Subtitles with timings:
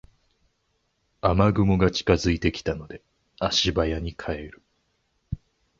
[1.21, 3.03] 雨雲が近づいてきたので
[3.39, 4.63] 足早に帰る